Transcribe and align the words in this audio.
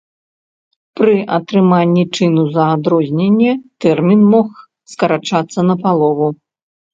Пры 0.99 1.11
атрыманні 1.35 2.05
чыну 2.19 2.45
за 2.55 2.65
адрозненне 2.77 3.51
тэрмін 3.85 4.21
мог 4.33 4.47
скарачацца 4.95 5.59
напалову. 5.69 6.27